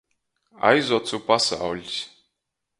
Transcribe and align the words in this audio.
Aizocu 0.69 1.21
pasauļs. 1.29 2.03